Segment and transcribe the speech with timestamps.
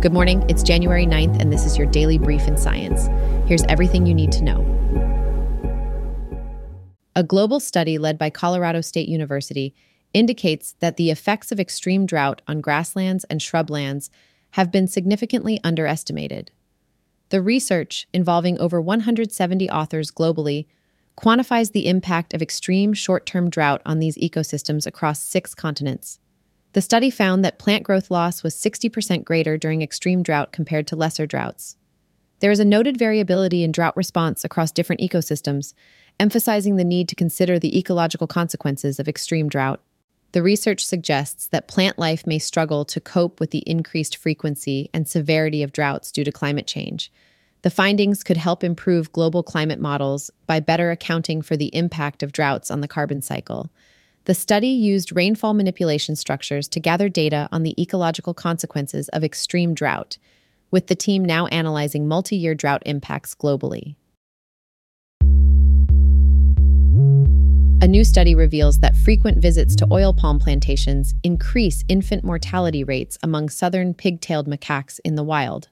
[0.00, 3.08] Good morning, it's January 9th, and this is your daily brief in science.
[3.48, 4.64] Here's everything you need to know.
[7.16, 9.74] A global study led by Colorado State University
[10.14, 14.08] indicates that the effects of extreme drought on grasslands and shrublands
[14.52, 16.52] have been significantly underestimated.
[17.30, 20.66] The research, involving over 170 authors globally,
[21.18, 26.20] quantifies the impact of extreme short term drought on these ecosystems across six continents.
[26.78, 30.94] The study found that plant growth loss was 60% greater during extreme drought compared to
[30.94, 31.76] lesser droughts.
[32.38, 35.74] There is a noted variability in drought response across different ecosystems,
[36.20, 39.80] emphasizing the need to consider the ecological consequences of extreme drought.
[40.30, 45.08] The research suggests that plant life may struggle to cope with the increased frequency and
[45.08, 47.10] severity of droughts due to climate change.
[47.62, 52.30] The findings could help improve global climate models by better accounting for the impact of
[52.30, 53.68] droughts on the carbon cycle.
[54.28, 59.72] The study used rainfall manipulation structures to gather data on the ecological consequences of extreme
[59.72, 60.18] drought,
[60.70, 63.96] with the team now analyzing multi year drought impacts globally.
[67.80, 73.16] A new study reveals that frequent visits to oil palm plantations increase infant mortality rates
[73.22, 75.70] among southern pig tailed macaques in the wild.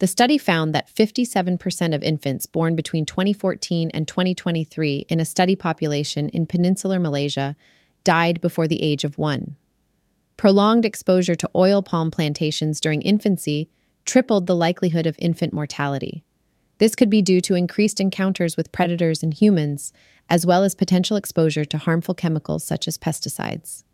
[0.00, 5.54] The study found that 57% of infants born between 2014 and 2023 in a study
[5.54, 7.54] population in peninsular Malaysia
[8.04, 9.56] died before the age of one.
[10.36, 13.68] Prolonged exposure to oil palm plantations during infancy
[14.04, 16.24] tripled the likelihood of infant mortality.
[16.78, 19.92] This could be due to increased encounters with predators and humans,
[20.28, 23.84] as well as potential exposure to harmful chemicals such as pesticides.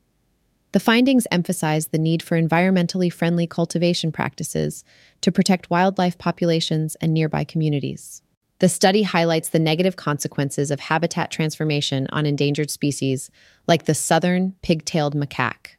[0.72, 4.84] The findings emphasize the need for environmentally friendly cultivation practices
[5.22, 8.22] to protect wildlife populations and nearby communities.
[8.60, 13.30] The study highlights the negative consequences of habitat transformation on endangered species
[13.68, 15.76] like the southern pigtailed macaque.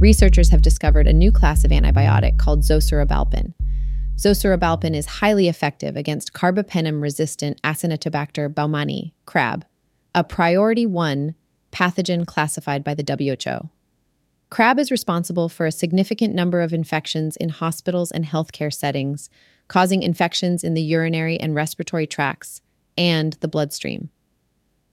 [0.00, 3.52] Researchers have discovered a new class of antibiotic called zosurabalpin.
[4.16, 9.64] Zosurabalpin is highly effective against carbapenem resistant Acinetobacter baumannii, crab,
[10.14, 11.34] a priority 1
[11.72, 13.68] pathogen classified by the WHO.
[14.50, 19.28] Crab is responsible for a significant number of infections in hospitals and healthcare settings,
[19.66, 22.60] causing infections in the urinary and respiratory tracts
[22.96, 24.10] and the bloodstream.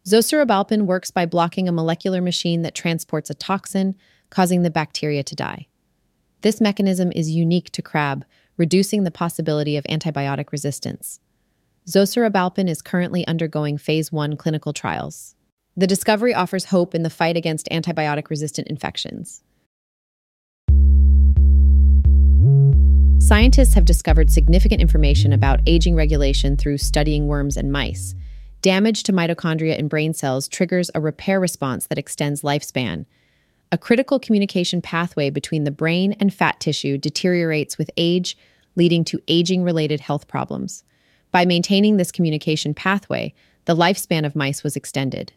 [0.05, 3.95] Zosurabalpin works by blocking a molecular machine that transports a toxin,
[4.29, 5.67] causing the bacteria to die.
[6.41, 8.25] This mechanism is unique to crab,
[8.57, 11.19] reducing the possibility of antibiotic resistance.
[11.87, 15.35] Zosurabalpin is currently undergoing phase 1 clinical trials.
[15.77, 19.43] The discovery offers hope in the fight against antibiotic resistant infections.
[23.31, 28.13] Scientists have discovered significant information about aging regulation through studying worms and mice.
[28.61, 33.05] Damage to mitochondria in brain cells triggers a repair response that extends lifespan.
[33.71, 38.37] A critical communication pathway between the brain and fat tissue deteriorates with age,
[38.75, 40.83] leading to aging related health problems.
[41.31, 45.31] By maintaining this communication pathway, the lifespan of mice was extended.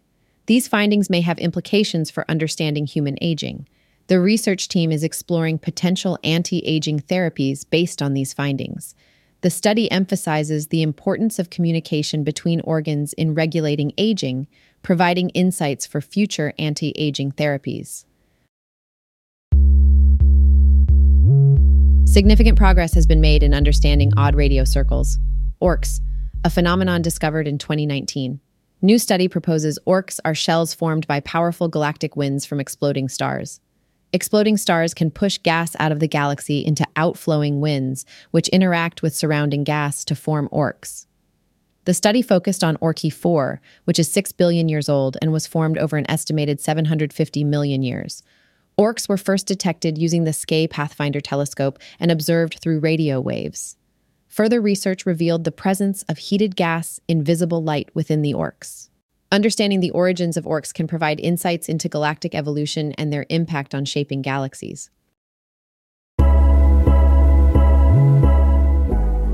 [0.46, 3.68] These findings may have implications for understanding human aging.
[4.06, 8.94] The research team is exploring potential anti aging therapies based on these findings.
[9.40, 14.46] The study emphasizes the importance of communication between organs in regulating aging,
[14.82, 18.04] providing insights for future anti aging therapies.
[22.06, 25.18] Significant progress has been made in understanding odd radio circles,
[25.60, 26.00] ORCs,
[26.44, 28.38] a phenomenon discovered in 2019.
[28.82, 33.60] New study proposes ORCs are shells formed by powerful galactic winds from exploding stars.
[34.14, 39.12] Exploding stars can push gas out of the galaxy into outflowing winds, which interact with
[39.12, 41.08] surrounding gas to form ORCs.
[41.84, 45.78] The study focused on ORC 4, which is 6 billion years old and was formed
[45.78, 48.22] over an estimated 750 million years.
[48.78, 53.76] ORCs were first detected using the SKA Pathfinder telescope and observed through radio waves.
[54.28, 58.90] Further research revealed the presence of heated gas in visible light within the ORCs.
[59.32, 63.84] Understanding the origins of ORCs can provide insights into galactic evolution and their impact on
[63.84, 64.90] shaping galaxies.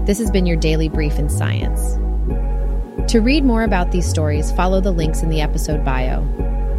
[0.06, 1.98] This has been your daily brief in science.
[3.12, 6.24] To read more about these stories, follow the links in the episode bio.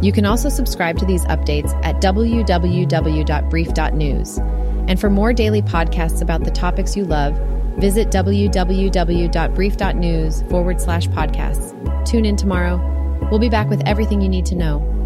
[0.02, 4.38] You can also subscribe to these updates at www.brief.news.
[4.88, 7.38] And for more daily podcasts about the topics you love,
[7.78, 12.04] visit www.brief.news forward slash podcasts.
[12.04, 12.80] Tune in tomorrow
[13.30, 15.01] We'll be back with everything you need to know.